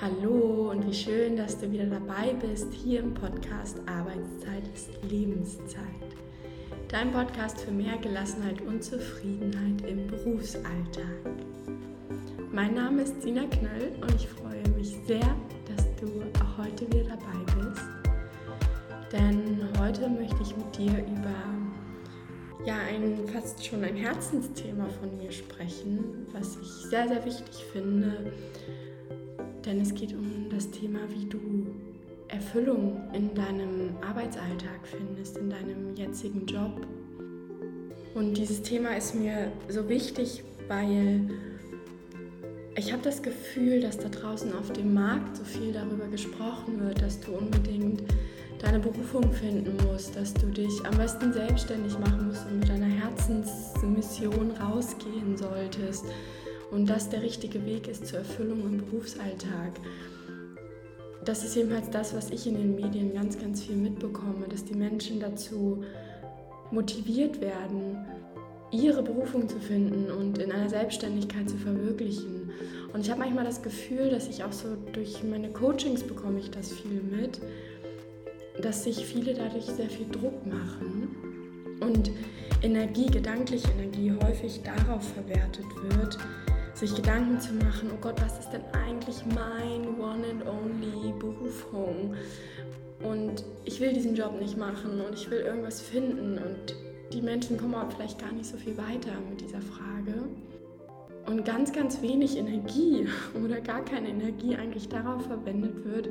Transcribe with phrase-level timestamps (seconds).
[0.00, 5.84] Hallo und wie schön, dass du wieder dabei bist hier im Podcast Arbeitszeit ist Lebenszeit.
[6.88, 11.04] Dein Podcast für mehr Gelassenheit und Zufriedenheit im Berufsalltag.
[12.50, 15.36] Mein Name ist Sina Knöll und ich freue mich sehr,
[15.68, 17.86] dass du auch heute wieder dabei bist.
[19.12, 25.30] Denn heute möchte ich mit dir über ja, ein fast schon ein Herzensthema von mir
[25.30, 28.32] sprechen, was ich sehr, sehr wichtig finde
[29.64, 31.66] denn es geht um das Thema, wie du
[32.28, 36.86] Erfüllung in deinem Arbeitsalltag findest, in deinem jetzigen Job.
[38.14, 41.28] Und dieses Thema ist mir so wichtig, weil
[42.76, 47.00] ich habe das Gefühl, dass da draußen auf dem Markt so viel darüber gesprochen wird,
[47.02, 48.02] dass du unbedingt
[48.58, 52.86] deine Berufung finden musst, dass du dich am besten selbstständig machen musst und mit deiner
[52.86, 56.04] Herzensmission rausgehen solltest,
[56.70, 59.72] und das der richtige Weg ist zur Erfüllung im Berufsalltag.
[61.24, 64.74] Das ist jedenfalls das, was ich in den Medien ganz, ganz viel mitbekomme, dass die
[64.74, 65.82] Menschen dazu
[66.70, 68.04] motiviert werden,
[68.70, 72.50] ihre Berufung zu finden und in einer Selbstständigkeit zu verwirklichen.
[72.92, 76.50] Und ich habe manchmal das Gefühl, dass ich auch so durch meine Coachings bekomme ich
[76.50, 77.40] das viel mit,
[78.60, 81.08] dass sich viele dadurch sehr viel Druck machen
[81.80, 82.10] und
[82.62, 86.18] Energie, gedankliche Energie häufig darauf verwertet wird,
[86.86, 92.14] sich Gedanken zu machen, oh Gott, was ist denn eigentlich mein One and Only Berufung?
[93.02, 96.76] Und ich will diesen Job nicht machen und ich will irgendwas finden und
[97.12, 100.28] die Menschen kommen auch vielleicht gar nicht so viel weiter mit dieser Frage.
[101.26, 103.08] Und ganz, ganz wenig Energie
[103.44, 106.10] oder gar keine Energie eigentlich darauf verwendet wird,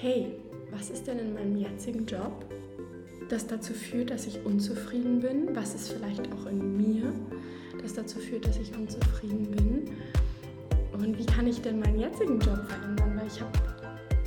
[0.00, 0.36] hey,
[0.70, 2.44] was ist denn in meinem jetzigen Job,
[3.28, 5.56] das dazu führt, dass ich unzufrieden bin?
[5.56, 7.12] Was ist vielleicht auch in mir?
[7.82, 9.90] Das dazu führt, dass ich unzufrieden bin.
[10.92, 13.16] Und wie kann ich denn meinen jetzigen Job verändern?
[13.16, 13.52] Weil ich habe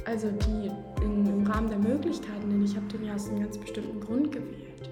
[0.06, 0.72] also die
[1.04, 4.32] in, im Rahmen der Möglichkeiten, denn ich habe den ja aus einem ganz bestimmten Grund
[4.32, 4.90] gewählt.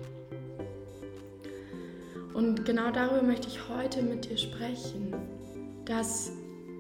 [2.34, 5.14] Und genau darüber möchte ich heute mit dir sprechen,
[5.86, 6.32] dass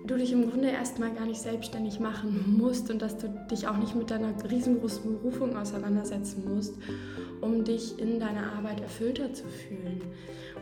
[0.06, 3.78] du dich im Grunde erstmal gar nicht selbstständig machen musst und dass du dich auch
[3.78, 6.76] nicht mit deiner riesengroßen Berufung auseinandersetzen musst,
[7.42, 10.02] um dich in deiner Arbeit erfüllter zu fühlen.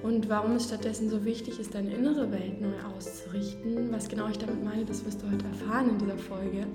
[0.01, 4.37] Und warum es stattdessen so wichtig ist, deine innere Welt neu auszurichten, was genau ich
[4.37, 6.67] damit meine, das wirst du heute erfahren in dieser Folge.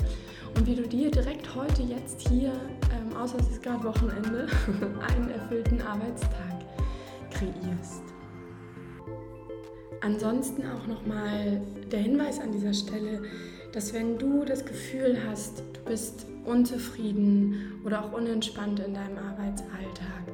[0.57, 2.53] Und wie du dir direkt heute, jetzt hier,
[2.93, 4.47] ähm, außer es ist gerade Wochenende,
[5.09, 6.61] einen erfüllten Arbeitstag
[7.31, 8.14] kreierst.
[10.05, 13.23] Ansonsten auch nochmal der Hinweis an dieser Stelle,
[13.73, 20.25] dass wenn du das Gefühl hast, du bist unzufrieden oder auch unentspannt in deinem Arbeitsalltag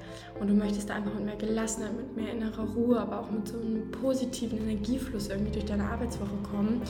[0.41, 3.61] und du möchtest einfach mit mehr Gelassenheit, mit mehr innerer Ruhe, aber auch mit so
[3.61, 6.83] einem positiven Energiefluss irgendwie durch deine Arbeitswoche kommen,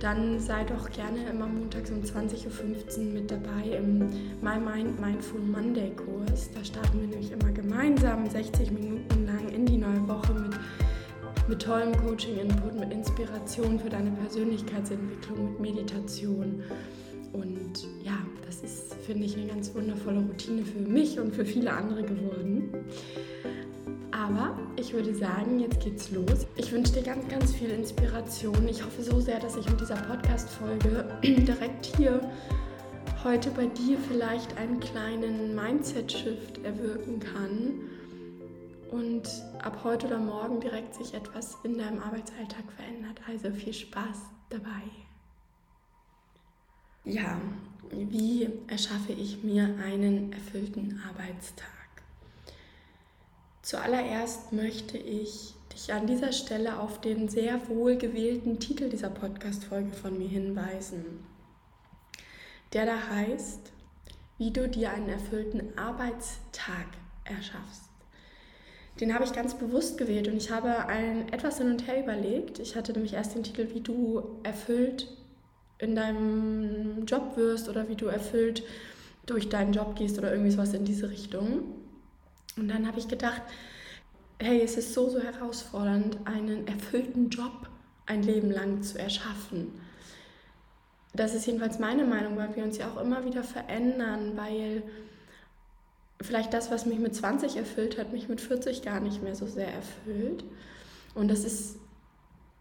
[0.00, 4.00] dann sei doch gerne immer montags um 20.15 Uhr mit dabei im
[4.42, 6.50] My Mind Mindful Monday Kurs.
[6.54, 10.52] Da starten wir nämlich immer gemeinsam 60 Minuten lang in die neue Woche mit
[11.48, 16.62] mit tollem Coaching-Input, mit Inspiration für deine Persönlichkeitsentwicklung, mit Meditation.
[17.32, 21.72] Und ja, das ist, finde ich, eine ganz wundervolle Routine für mich und für viele
[21.72, 22.70] andere geworden.
[24.10, 26.46] Aber ich würde sagen, jetzt geht's los.
[26.56, 28.66] Ich wünsche dir ganz, ganz viel Inspiration.
[28.68, 32.20] Ich hoffe so sehr, dass ich mit dieser Podcast-Folge direkt hier
[33.22, 37.85] heute bei dir vielleicht einen kleinen Mindset-Shift erwirken kann
[38.96, 39.28] und
[39.62, 43.20] ab heute oder morgen direkt sich etwas in deinem Arbeitsalltag verändert.
[43.28, 44.82] Also viel Spaß dabei.
[47.04, 47.38] Ja,
[47.90, 51.66] wie erschaffe ich mir einen erfüllten Arbeitstag?
[53.62, 59.92] Zuallererst möchte ich dich an dieser Stelle auf den sehr wohl gewählten Titel dieser Podcast-Folge
[59.92, 61.24] von mir hinweisen,
[62.72, 63.72] der da heißt,
[64.38, 66.86] wie du dir einen erfüllten Arbeitstag
[67.24, 67.85] erschaffst.
[69.00, 72.58] Den habe ich ganz bewusst gewählt und ich habe ein, etwas hin und her überlegt.
[72.58, 75.08] Ich hatte nämlich erst den Titel, wie du erfüllt
[75.78, 78.62] in deinem Job wirst oder wie du erfüllt
[79.26, 81.64] durch deinen Job gehst oder irgendwie sowas in diese Richtung.
[82.56, 83.42] Und dann habe ich gedacht,
[84.38, 87.68] hey, es ist so, so herausfordernd, einen erfüllten Job
[88.06, 89.72] ein Leben lang zu erschaffen.
[91.12, 94.82] Das ist jedenfalls meine Meinung, weil wir uns ja auch immer wieder verändern, weil
[96.26, 99.46] vielleicht das, was mich mit 20 erfüllt hat, mich mit 40 gar nicht mehr so
[99.46, 100.44] sehr erfüllt.
[101.14, 101.78] Und das ist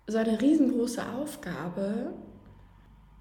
[0.08, 2.14] so eine riesengroße Aufgabe,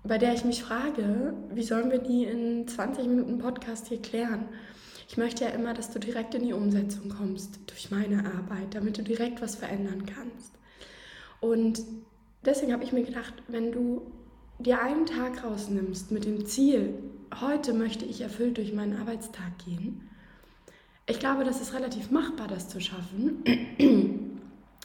[0.05, 4.49] bei der ich mich frage, wie sollen wir die in 20 Minuten Podcast hier klären?
[5.09, 8.99] Ich möchte ja immer, dass du direkt in die Umsetzung kommst durch meine Arbeit, damit
[8.99, 10.53] du direkt was verändern kannst.
[11.41, 11.83] Und
[12.45, 14.03] deswegen habe ich mir gedacht, wenn du
[14.59, 16.95] dir einen Tag rausnimmst mit dem Ziel,
[17.41, 20.09] heute möchte ich erfüllt durch meinen Arbeitstag gehen,
[21.07, 23.43] ich glaube, das ist relativ machbar, das zu schaffen.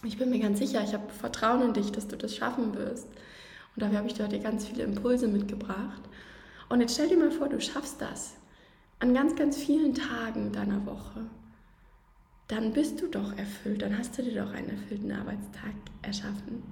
[0.04, 3.06] Ich bin mir ganz sicher, ich habe Vertrauen in dich, dass du das schaffen wirst.
[3.06, 6.02] Und dafür habe ich dir ganz viele Impulse mitgebracht.
[6.70, 8.36] Und jetzt stell dir mal vor, du schaffst das
[9.00, 11.26] an ganz, ganz vielen Tagen deiner Woche.
[12.48, 16.64] Dann bist du doch erfüllt, dann hast du dir doch einen erfüllten Arbeitstag erschaffen.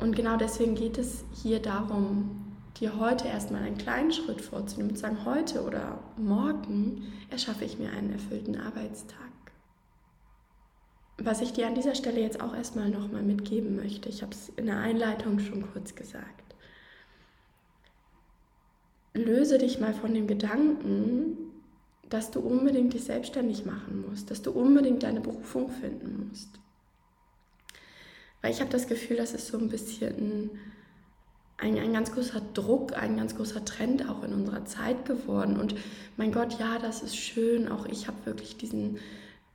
[0.00, 2.47] Und genau deswegen geht es hier darum,
[2.80, 7.90] dir heute erstmal einen kleinen Schritt vorzunehmen und sagen, heute oder morgen erschaffe ich mir
[7.90, 9.18] einen erfüllten Arbeitstag.
[11.18, 14.50] Was ich dir an dieser Stelle jetzt auch erstmal nochmal mitgeben möchte, ich habe es
[14.50, 16.54] in der Einleitung schon kurz gesagt.
[19.14, 21.36] Löse dich mal von dem Gedanken,
[22.08, 26.50] dass du unbedingt dich selbstständig machen musst, dass du unbedingt deine Berufung finden musst.
[28.40, 30.50] Weil ich habe das Gefühl, das ist so ein bisschen
[31.58, 35.58] ein, ein ganz großer Druck, ein ganz großer Trend auch in unserer Zeit geworden.
[35.58, 35.74] Und
[36.16, 37.68] mein Gott, ja, das ist schön.
[37.68, 38.98] Auch ich habe wirklich diesen,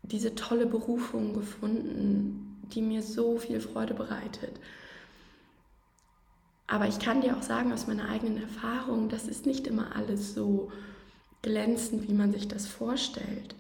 [0.04, 4.60] diese tolle Berufung gefunden, die mir so viel Freude bereitet.
[6.68, 10.34] Aber ich kann dir auch sagen aus meiner eigenen Erfahrung, das ist nicht immer alles
[10.34, 10.72] so
[11.42, 13.56] glänzend, wie man sich das vorstellt.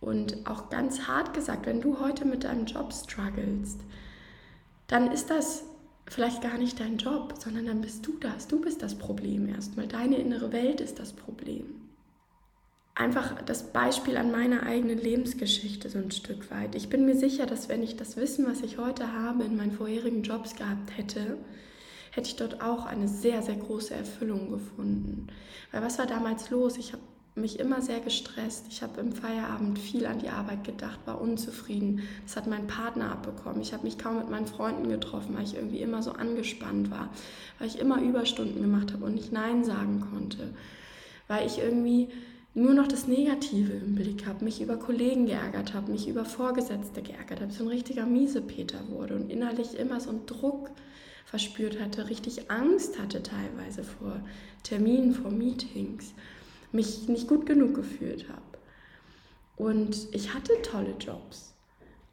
[0.00, 3.80] Und auch ganz hart gesagt, wenn du heute mit deinem Job strugglest,
[4.86, 5.64] dann ist das
[6.06, 8.46] vielleicht gar nicht dein Job, sondern dann bist du das.
[8.46, 9.86] Du bist das Problem erstmal.
[9.86, 11.64] Deine innere Welt ist das Problem.
[12.94, 16.74] Einfach das Beispiel an meiner eigenen Lebensgeschichte so ein Stück weit.
[16.74, 19.72] Ich bin mir sicher, dass wenn ich das Wissen, was ich heute habe, in meinen
[19.72, 21.36] vorherigen Jobs gehabt hätte,
[22.12, 25.26] hätte ich dort auch eine sehr, sehr große Erfüllung gefunden.
[25.72, 26.78] Weil was war damals los?
[26.78, 27.02] Ich habe
[27.36, 28.66] mich immer sehr gestresst.
[28.70, 32.02] Ich habe im Feierabend viel an die Arbeit gedacht, war unzufrieden.
[32.24, 33.60] Das hat mein Partner abbekommen.
[33.60, 37.10] Ich habe mich kaum mit meinen Freunden getroffen, weil ich irgendwie immer so angespannt war,
[37.58, 40.54] weil ich immer Überstunden gemacht habe und nicht Nein sagen konnte,
[41.28, 42.08] weil ich irgendwie
[42.54, 47.02] nur noch das Negative im Blick habe, mich über Kollegen geärgert habe, mich über Vorgesetzte
[47.02, 50.70] geärgert habe, so ein richtiger Miesepeter wurde und innerlich immer so einen Druck
[51.26, 54.20] verspürt hatte, richtig Angst hatte teilweise vor
[54.62, 56.14] Terminen, vor Meetings
[56.76, 58.40] mich nicht gut genug gefühlt habe.
[59.56, 61.54] Und ich hatte tolle Jobs,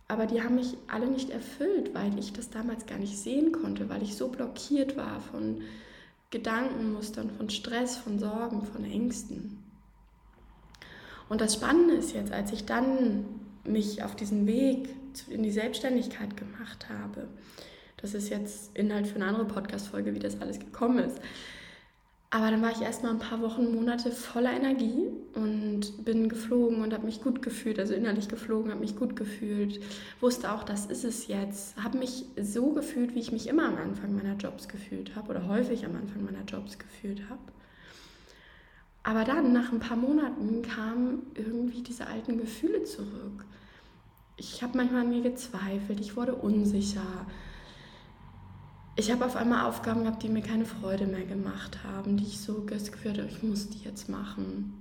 [0.07, 3.89] aber die haben mich alle nicht erfüllt, weil ich das damals gar nicht sehen konnte,
[3.89, 5.62] weil ich so blockiert war von
[6.31, 9.63] Gedankenmustern, von Stress, von Sorgen, von Ängsten.
[11.30, 13.25] Und das Spannende ist jetzt, als ich dann
[13.65, 14.89] mich auf diesen Weg
[15.30, 17.27] in die Selbstständigkeit gemacht habe,
[17.98, 21.19] das ist jetzt Inhalt für eine andere Podcast-Folge, wie das alles gekommen ist.
[22.35, 26.91] Aber dann war ich erstmal ein paar Wochen, Monate voller Energie und bin geflogen und
[26.91, 29.80] habe mich gut gefühlt, also innerlich geflogen, habe mich gut gefühlt,
[30.19, 33.77] wusste auch, das ist es jetzt, habe mich so gefühlt, wie ich mich immer am
[33.77, 37.44] Anfang meiner Jobs gefühlt habe oder häufig am Anfang meiner Jobs gefühlt habe.
[39.03, 43.45] Aber dann, nach ein paar Monaten, kamen irgendwie diese alten Gefühle zurück.
[44.38, 47.27] Ich habe manchmal an mir gezweifelt, ich wurde unsicher
[48.95, 52.40] ich habe auf einmal Aufgaben gehabt, die mir keine Freude mehr gemacht haben, die ich
[52.40, 54.74] so geführt habe, ich muss die jetzt machen.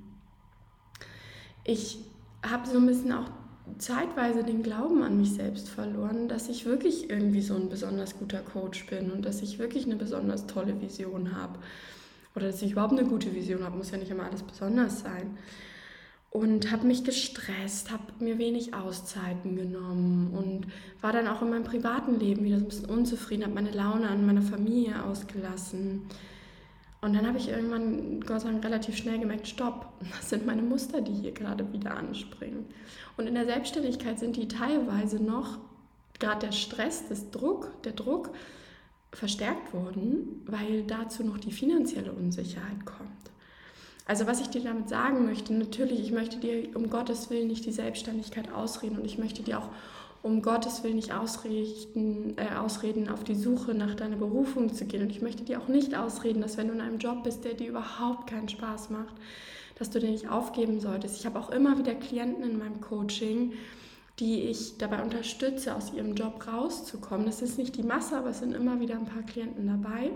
[1.64, 1.98] Ich
[2.44, 3.30] habe so ein bisschen auch
[3.78, 8.40] zeitweise den Glauben an mich selbst verloren, dass ich wirklich irgendwie so ein besonders guter
[8.40, 11.58] Coach bin und dass ich wirklich eine besonders tolle Vision habe.
[12.34, 15.38] Oder dass ich überhaupt eine gute Vision habe, muss ja nicht immer alles besonders sein
[16.32, 20.66] und habe mich gestresst, habe mir wenig Auszeiten genommen und
[21.02, 24.08] war dann auch in meinem privaten Leben wieder so ein bisschen unzufrieden, habe meine Laune
[24.08, 26.06] an meiner Familie ausgelassen.
[27.02, 30.62] Und dann habe ich irgendwann, Gott sei Dank, relativ schnell gemerkt, stopp, das sind meine
[30.62, 32.64] Muster, die hier gerade wieder anspringen.
[33.18, 35.58] Und in der Selbstständigkeit sind die teilweise noch,
[36.18, 38.30] gerade der Stress, das Druck, der Druck
[39.12, 43.21] verstärkt worden, weil dazu noch die finanzielle Unsicherheit kommt.
[44.06, 47.64] Also was ich dir damit sagen möchte, natürlich, ich möchte dir um Gottes Willen nicht
[47.64, 49.68] die Selbstständigkeit ausreden und ich möchte dir auch
[50.22, 55.02] um Gottes Willen nicht ausrichten, äh, ausreden, auf die Suche nach deiner Berufung zu gehen.
[55.02, 57.54] Und ich möchte dir auch nicht ausreden, dass wenn du in einem Job bist, der
[57.54, 59.14] dir überhaupt keinen Spaß macht,
[59.78, 61.18] dass du den nicht aufgeben solltest.
[61.18, 63.52] Ich habe auch immer wieder Klienten in meinem Coaching,
[64.20, 67.26] die ich dabei unterstütze, aus ihrem Job rauszukommen.
[67.26, 70.10] Das ist nicht die Masse, aber es sind immer wieder ein paar Klienten dabei.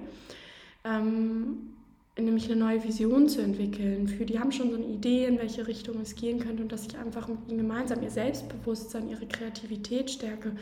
[0.85, 1.76] Ähm,
[2.25, 4.09] nämlich eine neue Vision zu entwickeln.
[4.09, 6.87] Für die haben schon so eine Idee, in welche Richtung es gehen könnte und dass
[6.87, 10.53] ich einfach mit ihnen gemeinsam ihr Selbstbewusstsein, ihre Kreativität stärke,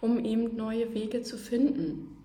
[0.00, 2.16] um eben neue Wege zu finden.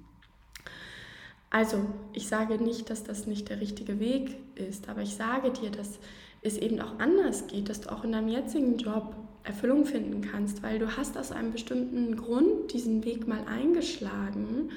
[1.51, 5.69] Also, ich sage nicht, dass das nicht der richtige Weg ist, aber ich sage dir,
[5.69, 6.00] dass
[6.41, 10.63] es eben auch anders geht, dass du auch in deinem jetzigen Job Erfüllung finden kannst,
[10.63, 14.69] weil du hast aus einem bestimmten Grund diesen Weg mal eingeschlagen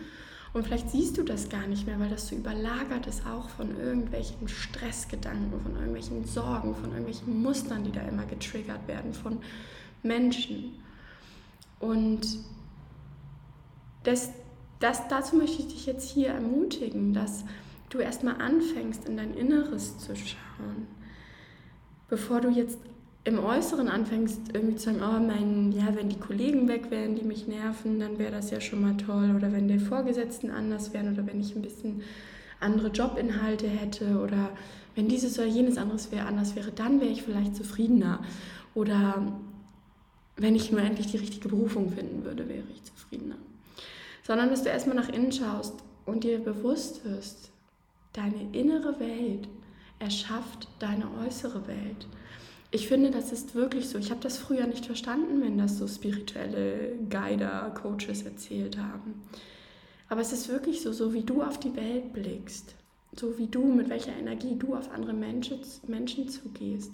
[0.55, 3.77] Und vielleicht siehst du das gar nicht mehr, weil das so überlagert ist auch von
[3.77, 9.39] irgendwelchen Stressgedanken, von irgendwelchen Sorgen, von irgendwelchen Mustern, die da immer getriggert werden, von
[10.05, 10.75] Menschen.
[11.81, 12.39] Und
[14.05, 14.31] das,
[14.79, 17.45] das, dazu möchte ich dich jetzt hier ermutigen, dass
[17.91, 20.87] du erstmal anfängst, in dein Inneres zu schauen,
[22.09, 22.79] bevor du jetzt
[23.25, 27.25] im Äußeren anfängst, irgendwie zu sagen, oh mein, ja, wenn die Kollegen weg wären, die
[27.25, 29.35] mich nerven, dann wäre das ja schon mal toll.
[29.35, 32.03] Oder wenn die Vorgesetzten anders wären oder wenn ich ein bisschen
[32.61, 34.51] andere Jobinhalte hätte oder
[34.95, 38.21] wenn dieses oder jenes anderes wäre, anders wäre, dann wäre ich vielleicht zufriedener.
[38.75, 39.23] Oder
[40.37, 43.37] wenn ich nur endlich die richtige Berufung finden würde, wäre ich zufriedener.
[44.23, 47.51] Sondern dass du erstmal nach innen schaust und dir bewusst wirst,
[48.13, 49.49] deine innere Welt
[49.99, 52.07] erschafft deine äußere Welt.
[52.75, 53.99] Ich finde, das ist wirklich so.
[53.99, 59.23] Ich habe das früher nicht verstanden, wenn das so spirituelle Guider, Coaches erzählt haben.
[60.09, 62.75] Aber es ist wirklich so, so wie du auf die Welt blickst,
[63.15, 66.91] so wie du, mit welcher Energie du auf andere Menschen, Menschen zugehst,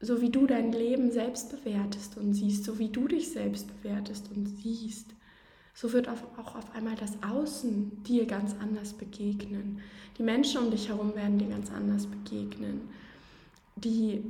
[0.00, 4.30] so wie du dein Leben selbst bewertest und siehst, so wie du dich selbst bewertest
[4.34, 5.08] und siehst,
[5.74, 9.80] so wird auch auf einmal das Außen dir ganz anders begegnen.
[10.16, 12.88] Die Menschen um dich herum werden dir ganz anders begegnen.
[13.76, 14.24] Die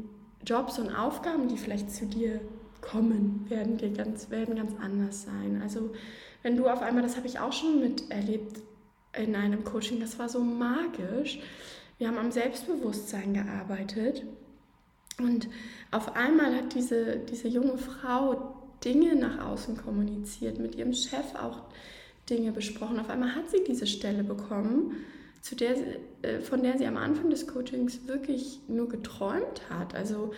[0.47, 2.41] Jobs und Aufgaben, die vielleicht zu dir
[2.81, 5.61] kommen, werden dir ganz, werden ganz anders sein.
[5.63, 5.93] Also
[6.43, 8.61] wenn du auf einmal, das habe ich auch schon miterlebt
[9.17, 11.41] in einem Coaching, das war so magisch.
[11.99, 14.23] Wir haben am Selbstbewusstsein gearbeitet
[15.19, 15.49] und
[15.91, 21.63] auf einmal hat diese, diese junge Frau Dinge nach außen kommuniziert, mit ihrem Chef auch
[22.29, 23.01] Dinge besprochen.
[23.01, 24.97] Auf einmal hat sie diese Stelle bekommen
[25.47, 25.77] zu der,
[26.23, 29.95] äh, von der sie am Anfang des Coachings wirklich nur geträumt hat.
[29.95, 30.33] Also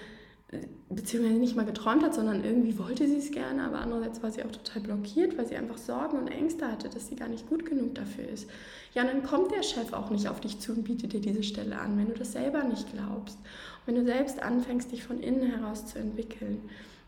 [0.50, 0.58] äh,
[0.90, 4.44] beziehungsweise nicht mal geträumt hat, sondern irgendwie wollte sie es gerne, aber andererseits war sie
[4.44, 7.64] auch total blockiert, weil sie einfach Sorgen und Ängste hatte, dass sie gar nicht gut
[7.64, 8.50] genug dafür ist.
[8.92, 11.42] Ja, und dann kommt der Chef auch nicht auf dich zu und bietet dir diese
[11.42, 13.38] Stelle an, wenn du das selber nicht glaubst.
[13.38, 16.60] Und wenn du selbst anfängst, dich von innen heraus zu entwickeln,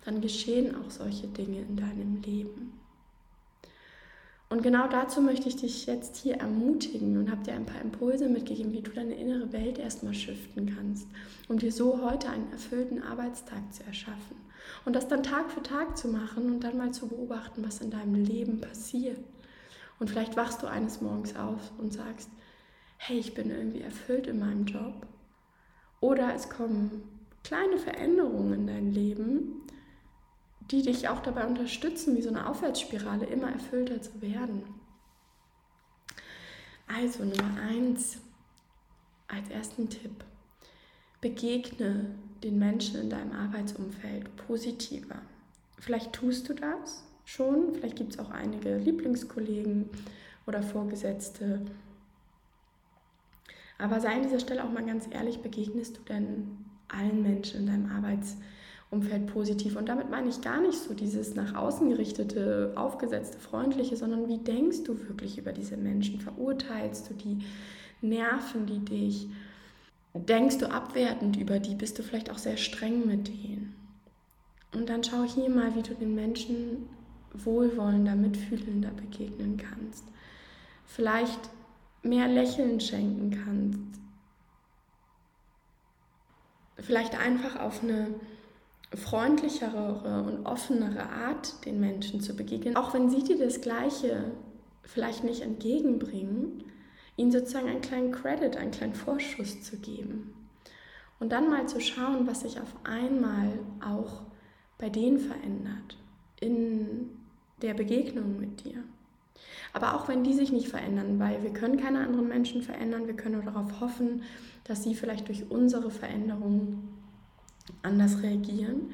[0.07, 2.80] dann geschehen auch solche Dinge in deinem Leben.
[4.50, 8.28] Und genau dazu möchte ich dich jetzt hier ermutigen und habe dir ein paar Impulse
[8.28, 11.07] mitgegeben, wie du deine innere Welt erstmal shiften kannst,
[11.49, 14.37] um dir so heute einen erfüllten Arbeitstag zu erschaffen.
[14.85, 17.92] Und das dann Tag für Tag zu machen und dann mal zu beobachten, was in
[17.92, 19.19] deinem Leben passiert.
[20.00, 22.28] Und vielleicht wachst du eines Morgens auf und sagst,
[22.97, 25.07] hey, ich bin irgendwie erfüllt in meinem Job.
[26.00, 27.02] Oder es kommen
[27.45, 29.62] kleine Veränderungen in dein Leben,
[30.71, 34.62] die dich auch dabei unterstützen, wie so eine Aufwärtsspirale immer erfüllter zu werden.
[36.87, 38.19] Also Nummer eins
[39.29, 40.25] als ersten Tipp.
[41.21, 45.17] Begegne den Menschen in deinem Arbeitsumfeld positiver.
[45.79, 49.89] Vielleicht tust du das schon, vielleicht gibt es auch einige Lieblingskollegen
[50.47, 51.61] oder Vorgesetzte.
[53.79, 57.67] Aber sei an dieser Stelle auch mal ganz ehrlich, begegnest du denn allen Menschen in
[57.67, 58.60] deinem Arbeitsumfeld?
[58.90, 59.76] Umfeld positiv.
[59.76, 64.38] Und damit meine ich gar nicht so dieses nach außen gerichtete, aufgesetzte, freundliche, sondern wie
[64.38, 66.20] denkst du wirklich über diese Menschen?
[66.20, 67.38] Verurteilst du die?
[68.00, 69.28] Nerven die dich?
[70.12, 71.76] Denkst du abwertend über die?
[71.76, 73.76] Bist du vielleicht auch sehr streng mit denen?
[74.73, 76.88] Und dann schau hier mal, wie du den Menschen
[77.32, 80.04] wohlwollender, mitfühlender begegnen kannst.
[80.85, 81.50] Vielleicht
[82.02, 83.78] mehr Lächeln schenken kannst.
[86.78, 88.14] Vielleicht einfach auf eine
[88.94, 94.32] freundlichere und offenere Art den Menschen zu begegnen, auch wenn sie dir das Gleiche
[94.82, 96.64] vielleicht nicht entgegenbringen,
[97.16, 100.35] ihnen sozusagen einen kleinen Credit, einen kleinen Vorschuss zu geben.
[101.20, 104.23] Und dann mal zu schauen, was sich auf einmal auch
[104.78, 105.99] bei denen verändert
[106.40, 107.11] in
[107.61, 108.82] der Begegnung mit dir.
[109.73, 113.14] Aber auch wenn die sich nicht verändern, weil wir können keine anderen Menschen verändern, wir
[113.14, 114.23] können nur darauf hoffen,
[114.64, 116.89] dass sie vielleicht durch unsere Veränderungen
[117.83, 118.90] anders reagieren.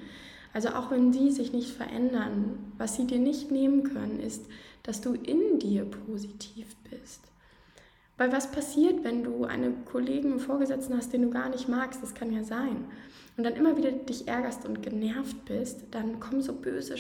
[0.53, 4.47] Also auch wenn sie sich nicht verändern, was sie dir nicht nehmen können, ist,
[4.83, 7.21] dass du in dir positiv bist.
[8.17, 12.03] Weil was passiert, wenn du einen Kollegen, einen Vorgesetzten hast, den du gar nicht magst,
[12.03, 12.87] das kann ja sein,
[13.37, 16.95] und dann immer wieder dich ärgerst und genervt bist, dann kommen so böse,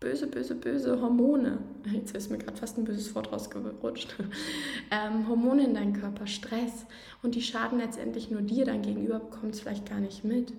[0.00, 1.58] böse, böse, böse Hormone,
[1.92, 4.16] jetzt ist mir gerade fast ein böses Wort rausgerutscht,
[4.90, 6.86] ähm, Hormone in deinen Körper, Stress,
[7.22, 10.54] und die schaden letztendlich nur dir, dein Gegenüber bekommt es vielleicht gar nicht mit.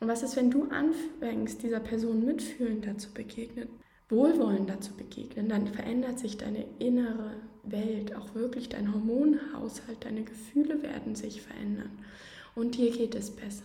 [0.00, 3.68] Und was ist, wenn du anfängst, dieser Person mitfühlender zu begegnen,
[4.08, 10.82] wohlwollender zu begegnen, dann verändert sich deine innere Welt, auch wirklich dein Hormonhaushalt, deine Gefühle
[10.82, 11.90] werden sich verändern
[12.54, 13.64] und dir geht es besser.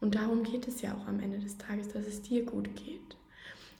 [0.00, 3.16] Und darum geht es ja auch am Ende des Tages, dass es dir gut geht.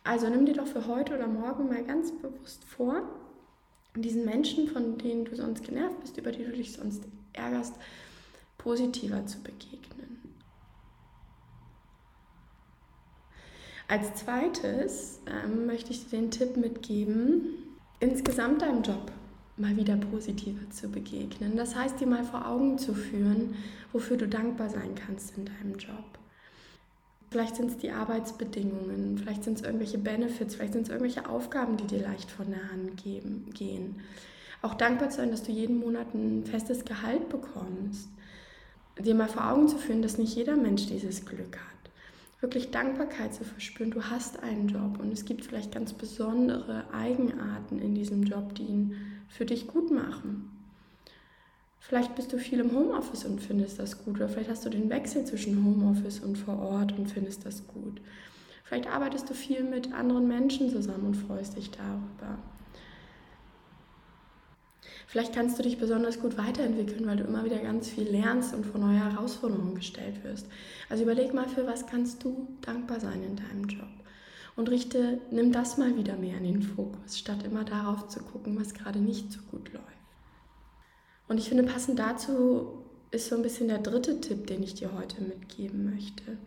[0.04, 3.02] Also nimm dir doch für heute oder morgen mal ganz bewusst vor,
[3.96, 7.02] diesen Menschen, von denen du sonst genervt bist, über die du dich sonst
[7.32, 7.74] ärgerst,
[8.56, 10.19] positiver zu begegnen.
[13.90, 17.56] Als zweites ähm, möchte ich dir den Tipp mitgeben,
[17.98, 19.10] insgesamt deinem Job
[19.56, 21.56] mal wieder positiver zu begegnen.
[21.56, 23.56] Das heißt, dir mal vor Augen zu führen,
[23.92, 26.04] wofür du dankbar sein kannst in deinem Job.
[27.32, 31.76] Vielleicht sind es die Arbeitsbedingungen, vielleicht sind es irgendwelche Benefits, vielleicht sind es irgendwelche Aufgaben,
[31.76, 33.96] die dir leicht von der Hand geben, gehen.
[34.62, 38.08] Auch dankbar zu sein, dass du jeden Monat ein festes Gehalt bekommst.
[39.00, 41.79] Dir mal vor Augen zu führen, dass nicht jeder Mensch dieses Glück hat
[42.40, 43.90] wirklich Dankbarkeit zu verspüren.
[43.90, 48.64] Du hast einen Job und es gibt vielleicht ganz besondere Eigenarten in diesem Job, die
[48.64, 48.96] ihn
[49.28, 50.50] für dich gut machen.
[51.78, 54.90] Vielleicht bist du viel im Homeoffice und findest das gut oder vielleicht hast du den
[54.90, 58.00] Wechsel zwischen Homeoffice und vor Ort und findest das gut.
[58.64, 62.38] Vielleicht arbeitest du viel mit anderen Menschen zusammen und freust dich darüber.
[65.10, 68.64] Vielleicht kannst du dich besonders gut weiterentwickeln, weil du immer wieder ganz viel lernst und
[68.64, 70.46] vor neue Herausforderungen gestellt wirst.
[70.88, 73.88] Also überleg mal, für was kannst du dankbar sein in deinem Job.
[74.54, 78.56] Und richte, nimm das mal wieder mehr in den Fokus, statt immer darauf zu gucken,
[78.60, 79.84] was gerade nicht so gut läuft.
[81.26, 84.92] Und ich finde, passend dazu ist so ein bisschen der dritte Tipp, den ich dir
[84.96, 86.38] heute mitgeben möchte.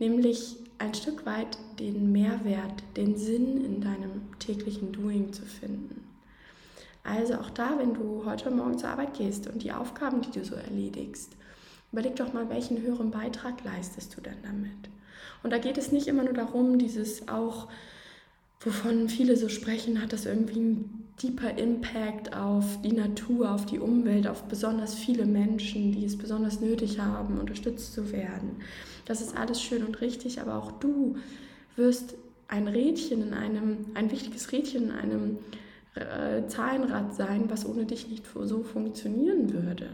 [0.00, 6.03] Nämlich ein Stück weit den Mehrwert, den Sinn in deinem täglichen Doing zu finden.
[7.04, 10.44] Also auch da, wenn du heute Morgen zur Arbeit gehst und die Aufgaben, die du
[10.44, 11.32] so erledigst,
[11.92, 14.90] überleg doch mal, welchen höheren Beitrag leistest du denn damit?
[15.42, 17.68] Und da geht es nicht immer nur darum, dieses auch,
[18.60, 23.78] wovon viele so sprechen, hat das irgendwie einen deeper Impact auf die Natur, auf die
[23.78, 28.56] Umwelt, auf besonders viele Menschen, die es besonders nötig haben, unterstützt zu werden.
[29.04, 31.16] Das ist alles schön und richtig, aber auch du
[31.76, 32.14] wirst
[32.48, 35.38] ein Rädchen in einem, ein wichtiges Rädchen in einem
[35.94, 39.88] äh, Zahlenrad sein, was ohne dich nicht so funktionieren würde.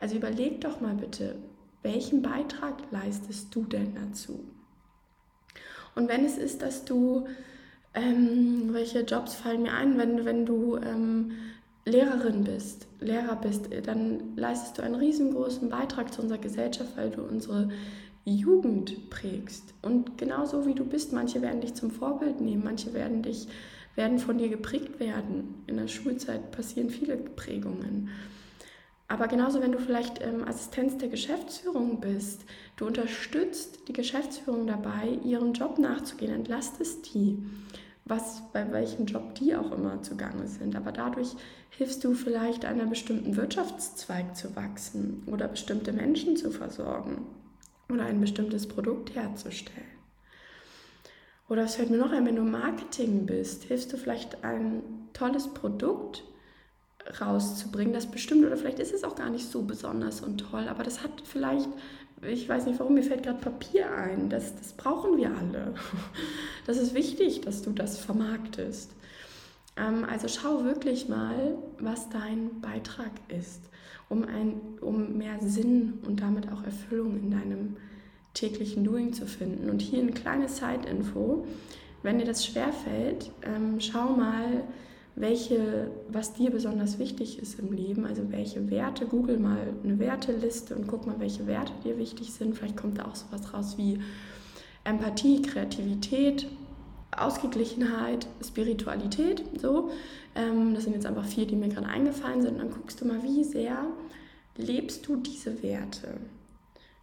[0.00, 1.36] Also überleg doch mal bitte,
[1.82, 4.44] welchen Beitrag leistest du denn dazu?
[5.94, 7.26] Und wenn es ist, dass du,
[7.94, 11.32] ähm, welche Jobs fallen mir ein, wenn, wenn du ähm,
[11.84, 17.22] Lehrerin bist, Lehrer bist, dann leistest du einen riesengroßen Beitrag zu unserer Gesellschaft, weil du
[17.22, 17.70] unsere
[18.24, 19.74] Jugend prägst.
[19.82, 23.48] Und genauso wie du bist, manche werden dich zum Vorbild nehmen, manche werden dich
[23.98, 25.62] werden von dir geprägt werden.
[25.66, 28.08] In der Schulzeit passieren viele Prägungen.
[29.08, 32.44] Aber genauso, wenn du vielleicht ähm, Assistenz der Geschäftsführung bist,
[32.76, 37.38] du unterstützt die Geschäftsführung dabei, ihrem Job nachzugehen, entlastest die,
[38.04, 40.76] was bei welchem Job die auch immer zugange sind.
[40.76, 41.34] Aber dadurch
[41.70, 47.26] hilfst du vielleicht einem bestimmten Wirtschaftszweig zu wachsen oder bestimmte Menschen zu versorgen
[47.90, 49.97] oder ein bestimmtes Produkt herzustellen.
[51.48, 54.82] Oder es fällt mir noch ein, wenn du Marketing bist, hilfst du vielleicht ein
[55.12, 56.24] tolles Produkt
[57.20, 60.82] rauszubringen, das bestimmt, oder vielleicht ist es auch gar nicht so besonders und toll, aber
[60.82, 61.68] das hat vielleicht,
[62.22, 65.74] ich weiß nicht warum, mir fällt gerade Papier ein, das, das brauchen wir alle.
[66.66, 68.90] Das ist wichtig, dass du das vermarktest.
[69.78, 73.62] Ähm, also schau wirklich mal, was dein Beitrag ist,
[74.10, 77.76] um, ein, um mehr Sinn und damit auch Erfüllung in deinem
[78.34, 79.70] täglichen Doing zu finden.
[79.70, 81.46] Und hier eine kleine Side-Info.
[82.02, 84.64] Wenn dir das schwerfällt, ähm, schau mal,
[85.16, 90.76] welche, was dir besonders wichtig ist im Leben, also welche Werte, google mal eine Werteliste
[90.76, 92.56] und guck mal, welche Werte dir wichtig sind.
[92.56, 93.98] Vielleicht kommt da auch sowas raus wie
[94.84, 96.46] Empathie, Kreativität,
[97.10, 99.90] Ausgeglichenheit, Spiritualität, so.
[100.34, 102.52] Ähm, das sind jetzt einfach vier, die mir gerade eingefallen sind.
[102.54, 103.86] Und dann guckst du mal, wie sehr
[104.56, 106.18] lebst du diese Werte?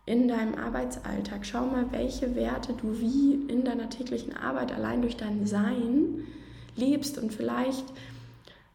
[0.06, 1.46] In deinem Arbeitsalltag.
[1.46, 6.26] Schau mal, welche Werte du wie in deiner täglichen Arbeit allein durch dein Sein
[6.76, 7.86] lebst und vielleicht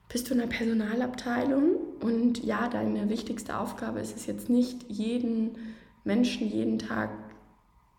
[0.09, 5.57] bist du in der Personalabteilung und ja, deine wichtigste Aufgabe ist es jetzt nicht, jeden
[6.03, 7.11] Menschen jeden Tag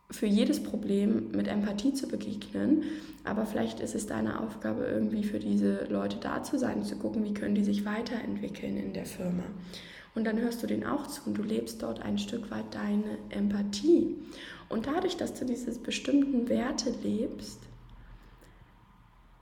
[0.09, 2.83] für jedes Problem mit Empathie zu begegnen,
[3.23, 7.23] aber vielleicht ist es deine Aufgabe, irgendwie für diese Leute da zu sein, zu gucken,
[7.23, 9.43] wie können die sich weiterentwickeln in der Firma.
[10.13, 13.17] Und dann hörst du den auch zu und du lebst dort ein Stück weit deine
[13.29, 14.17] Empathie.
[14.67, 17.59] Und dadurch, dass du diese bestimmten Werte lebst,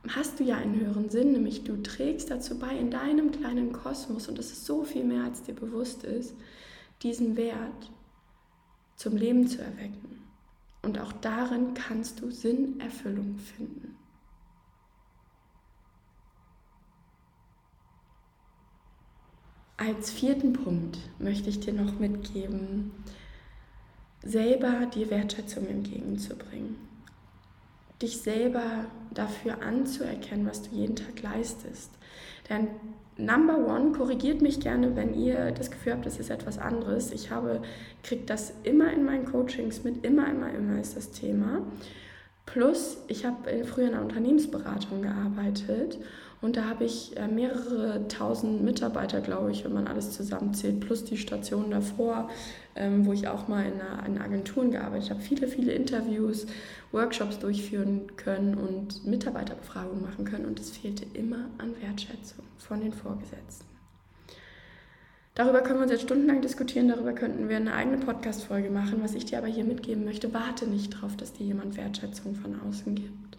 [0.07, 4.27] hast du ja einen höheren Sinn, nämlich du trägst dazu bei in deinem kleinen Kosmos,
[4.27, 6.35] und das ist so viel mehr, als dir bewusst ist,
[7.03, 7.91] diesen Wert
[8.95, 10.23] zum Leben zu erwecken.
[10.81, 13.98] Und auch darin kannst du Sinnerfüllung finden.
[19.81, 22.91] Als vierten Punkt möchte ich dir noch mitgeben,
[24.21, 26.75] selber die Wertschätzung entgegenzubringen.
[28.01, 31.91] dich selber dafür anzuerkennen, was du jeden Tag leistest.
[32.49, 32.69] Denn
[33.17, 37.11] Number One, korrigiert mich gerne, wenn ihr das Gefühl habt, das ist etwas anderes.
[37.11, 37.61] Ich habe,
[38.01, 41.61] kriege das immer in meinen Coachings mit, immer, immer, immer ist das Thema.
[42.53, 45.99] Plus, ich habe früher in einer Unternehmensberatung gearbeitet
[46.41, 51.03] und da habe ich äh, mehrere tausend Mitarbeiter, glaube ich, wenn man alles zusammenzählt, plus
[51.03, 52.29] die Stationen davor,
[52.75, 56.47] ähm, wo ich auch mal in, einer, in Agenturen gearbeitet habe, viele, viele Interviews,
[56.91, 60.45] Workshops durchführen können und Mitarbeiterbefragungen machen können.
[60.45, 63.68] Und es fehlte immer an Wertschätzung von den Vorgesetzten.
[65.39, 69.01] Darüber können wir uns jetzt stundenlang diskutieren, darüber könnten wir eine eigene Podcast-Folge machen.
[69.01, 72.59] Was ich dir aber hier mitgeben möchte, warte nicht darauf, dass dir jemand Wertschätzung von
[72.67, 73.37] außen gibt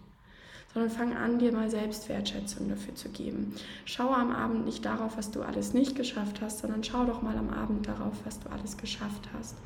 [0.73, 3.53] sondern fang an, dir mal selbst Wertschätzung dafür zu geben.
[3.85, 7.37] Schau am Abend nicht darauf, was du alles nicht geschafft hast, sondern schau doch mal
[7.37, 9.57] am Abend darauf, was du alles geschafft hast.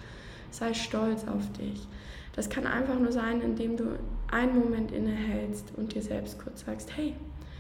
[0.51, 1.87] Sei stolz auf dich.
[2.35, 3.97] Das kann einfach nur sein, indem du
[4.29, 7.13] einen Moment innehältst und dir selbst kurz sagst, hey,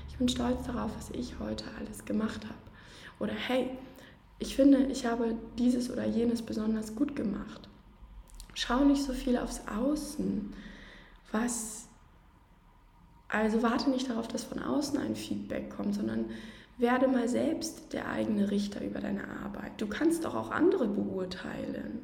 [0.09, 2.55] ich bin stolz darauf, was ich heute alles gemacht habe.
[3.19, 3.69] Oder hey,
[4.39, 7.69] ich finde, ich habe dieses oder jenes besonders gut gemacht.
[8.53, 10.53] Schau nicht so viel aufs Außen,
[11.31, 11.85] was
[13.27, 16.25] also warte nicht darauf, dass von außen ein Feedback kommt, sondern
[16.77, 19.73] werde mal selbst der eigene Richter über deine Arbeit.
[19.77, 21.99] Du kannst doch auch andere beurteilen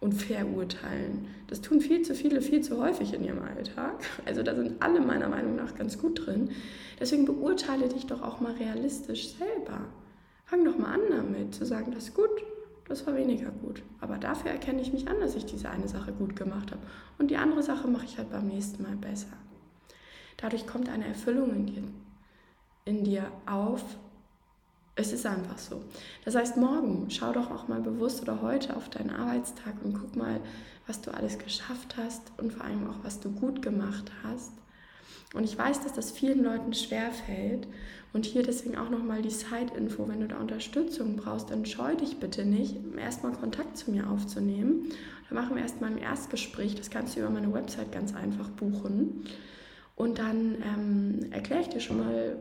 [0.00, 1.28] und verurteilen.
[1.48, 4.04] Das tun viel zu viele, viel zu häufig in ihrem Alltag.
[4.24, 6.50] Also da sind alle meiner Meinung nach ganz gut drin.
[6.98, 9.86] Deswegen beurteile dich doch auch mal realistisch selber.
[10.52, 12.28] Fang doch mal an damit, zu sagen, das ist gut,
[12.86, 13.82] das war weniger gut.
[14.02, 16.82] Aber dafür erkenne ich mich an, dass ich diese eine Sache gut gemacht habe.
[17.16, 19.32] Und die andere Sache mache ich halt beim nächsten Mal besser.
[20.36, 21.82] Dadurch kommt eine Erfüllung in dir,
[22.84, 23.82] in dir auf.
[24.94, 25.82] Es ist einfach so.
[26.26, 30.16] Das heißt, morgen schau doch auch mal bewusst oder heute auf deinen Arbeitstag und guck
[30.16, 30.38] mal,
[30.86, 34.52] was du alles geschafft hast und vor allem auch, was du gut gemacht hast.
[35.34, 37.66] Und ich weiß, dass das vielen Leuten schwer fällt.
[38.12, 40.06] Und hier deswegen auch nochmal die Side-Info.
[40.06, 44.90] Wenn du da Unterstützung brauchst, dann scheu dich bitte nicht, erstmal Kontakt zu mir aufzunehmen.
[45.28, 46.74] Da machen wir erstmal ein Erstgespräch.
[46.74, 49.24] Das kannst du über meine Website ganz einfach buchen.
[49.96, 52.36] Und dann ähm, erkläre ich dir schon mal,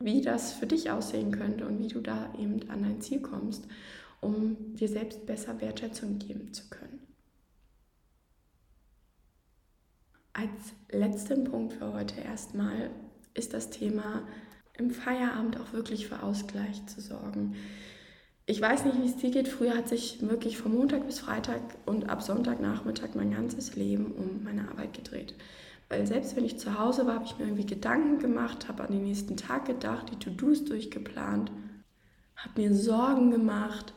[0.00, 3.66] wie das für dich aussehen könnte und wie du da eben an dein Ziel kommst,
[4.20, 7.07] um dir selbst besser Wertschätzung geben zu können.
[10.38, 12.90] Als letzten Punkt für heute erstmal
[13.34, 14.22] ist das Thema
[14.74, 17.56] im Feierabend auch wirklich für Ausgleich zu sorgen.
[18.46, 19.48] Ich weiß nicht, wie es dir geht.
[19.48, 24.44] Früher hat sich wirklich von Montag bis Freitag und ab Sonntagnachmittag mein ganzes Leben um
[24.44, 25.34] meine Arbeit gedreht.
[25.88, 28.92] Weil selbst wenn ich zu Hause war, habe ich mir irgendwie Gedanken gemacht, habe an
[28.92, 31.50] den nächsten Tag gedacht, die To-Dos durchgeplant,
[32.36, 33.92] habe mir Sorgen gemacht,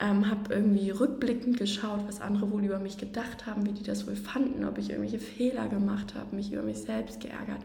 [0.00, 4.06] ähm, habe irgendwie rückblickend geschaut, was andere wohl über mich gedacht haben, wie die das
[4.06, 7.60] wohl fanden, ob ich irgendwelche Fehler gemacht habe, mich über mich selbst geärgert.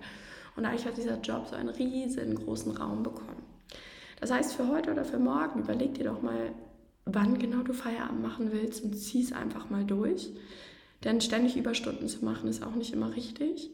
[0.58, 3.44] Und eigentlich hat dieser Job so einen riesengroßen Raum bekommen.
[4.20, 6.52] Das heißt, für heute oder für morgen, überleg dir doch mal,
[7.06, 10.30] wann genau du Feierabend machen willst und zieh es einfach mal durch.
[11.04, 13.70] Denn ständig Überstunden zu machen ist auch nicht immer richtig.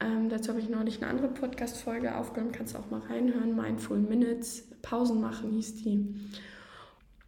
[0.00, 3.54] Ähm, dazu habe ich neulich eine andere Podcast-Folge aufgenommen, kannst du auch mal reinhören.
[3.54, 6.14] Mindful Minutes, Pausen machen hieß die.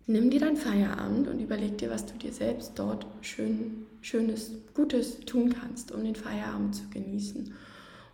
[0.06, 5.20] Nimm dir dein Feierabend und überleg dir, was du dir selbst dort schön, Schönes, Gutes
[5.20, 7.54] tun kannst, um den Feierabend zu genießen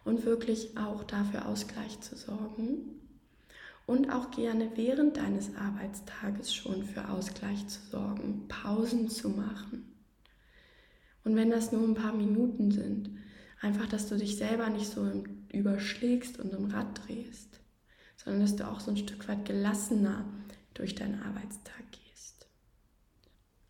[0.05, 3.01] und wirklich auch dafür Ausgleich zu sorgen.
[3.87, 9.93] Und auch gerne während deines Arbeitstages schon für Ausgleich zu sorgen, Pausen zu machen.
[11.25, 13.11] Und wenn das nur ein paar Minuten sind,
[13.61, 15.11] einfach, dass du dich selber nicht so
[15.53, 17.59] überschlägst und im Rad drehst,
[18.17, 20.25] sondern dass du auch so ein Stück weit gelassener
[20.75, 22.47] durch deinen Arbeitstag gehst.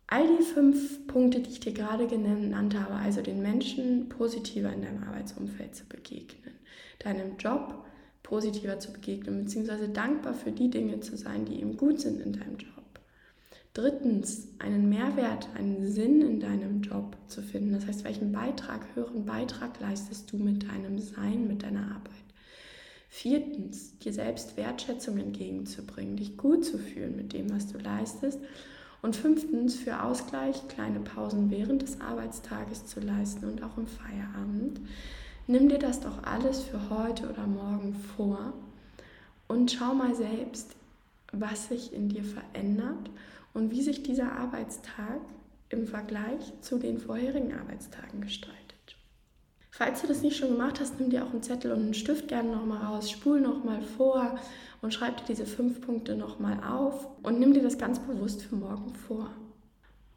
[0.07, 4.81] All die fünf Punkte, die ich dir gerade genannt habe, also den Menschen positiver in
[4.81, 6.55] deinem Arbeitsumfeld zu begegnen,
[6.99, 7.85] deinem Job
[8.23, 12.33] positiver zu begegnen, beziehungsweise dankbar für die Dinge zu sein, die eben gut sind in
[12.33, 12.81] deinem Job
[13.73, 17.71] Drittens, einen Mehrwert, einen Sinn in deinem Job zu finden.
[17.71, 22.11] Das heißt, welchen Beitrag, höheren Beitrag leistest du mit deinem Sein, mit deiner Arbeit.
[23.13, 28.39] Viertens, dir selbst Wertschätzung entgegenzubringen, dich gut zu fühlen mit dem, was du leistest.
[29.01, 34.79] Und fünftens, für Ausgleich kleine Pausen während des Arbeitstages zu leisten und auch im Feierabend.
[35.45, 38.53] Nimm dir das doch alles für heute oder morgen vor
[39.49, 40.75] und schau mal selbst,
[41.33, 43.09] was sich in dir verändert
[43.53, 45.19] und wie sich dieser Arbeitstag
[45.67, 48.70] im Vergleich zu den vorherigen Arbeitstagen gestaltet.
[49.71, 52.27] Falls du das nicht schon gemacht hast, nimm dir auch einen Zettel und einen Stift
[52.27, 54.37] gerne nochmal raus, spul nochmal vor
[54.81, 58.55] und schreib dir diese fünf Punkte nochmal auf und nimm dir das ganz bewusst für
[58.55, 59.31] morgen vor.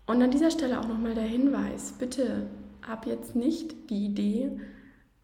[0.06, 2.48] Und an dieser Stelle auch nochmal der Hinweis, bitte
[2.86, 4.60] hab jetzt nicht die Idee,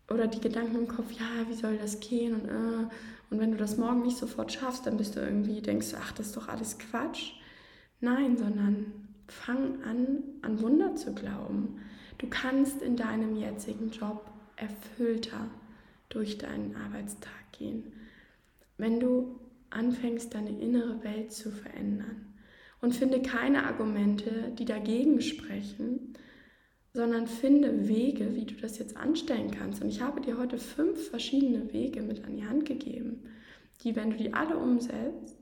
[0.08, 2.88] oder die Gedanken im Kopf, ja, wie soll das gehen und äh,
[3.30, 6.12] und wenn du das morgen nicht sofort schaffst, dann bist du irgendwie, denkst du, ach,
[6.12, 7.32] das ist doch alles Quatsch.
[8.00, 8.92] Nein, sondern
[9.28, 11.80] fang an, an Wunder zu glauben.
[12.20, 15.48] Du kannst in deinem jetzigen Job erfüllter
[16.11, 17.94] durch deinen Arbeitstag gehen,
[18.76, 22.26] wenn du anfängst, deine innere Welt zu verändern.
[22.83, 26.12] Und finde keine Argumente, die dagegen sprechen,
[26.92, 29.83] sondern finde Wege, wie du das jetzt anstellen kannst.
[29.83, 33.22] Und ich habe dir heute fünf verschiedene Wege mit an die Hand gegeben,
[33.83, 35.38] die, wenn du die alle umsetzt,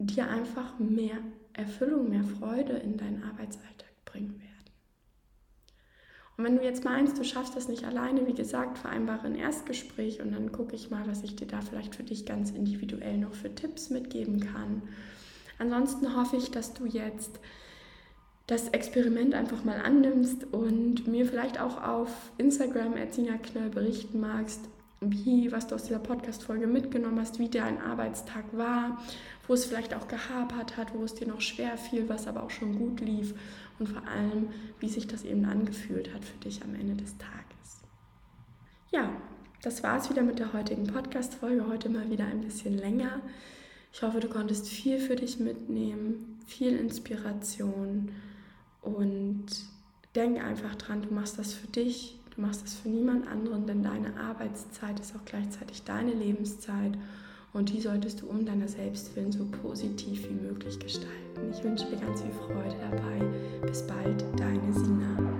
[0.00, 1.18] dir einfach mehr
[1.52, 4.57] Erfüllung, mehr Freude in deinen Arbeitsalltag bringen werden.
[6.38, 10.20] Und wenn du jetzt meinst, du schaffst das nicht alleine, wie gesagt, vereinbare ein Erstgespräch
[10.20, 13.34] und dann gucke ich mal, was ich dir da vielleicht für dich ganz individuell noch
[13.34, 14.82] für Tipps mitgeben kann.
[15.58, 17.40] Ansonsten hoffe ich, dass du jetzt
[18.46, 24.60] das Experiment einfach mal annimmst und mir vielleicht auch auf Instagram Erzina Knöll berichten magst,
[25.00, 29.00] wie, was du aus dieser Podcast-Folge mitgenommen hast, wie dein Arbeitstag war,
[29.46, 32.50] wo es vielleicht auch gehapert hat, wo es dir noch schwer fiel, was aber auch
[32.50, 33.34] schon gut lief
[33.78, 34.48] und vor allem,
[34.80, 37.82] wie sich das eben angefühlt hat für dich am Ende des Tages.
[38.90, 39.10] Ja,
[39.62, 41.66] das war es wieder mit der heutigen Podcast-Folge.
[41.68, 43.20] Heute mal wieder ein bisschen länger.
[43.92, 48.10] Ich hoffe, du konntest viel für dich mitnehmen, viel Inspiration
[48.82, 49.46] und
[50.14, 53.82] denk einfach dran, du machst das für dich, du machst das für niemand anderen, denn
[53.82, 56.96] deine Arbeitszeit ist auch gleichzeitig deine Lebenszeit
[57.52, 61.50] und die solltest du um deiner selbst willen so positiv wie möglich gestalten.
[61.50, 63.66] Ich wünsche dir ganz viel Freude dabei.
[63.66, 65.37] Bis bald, deine Sina.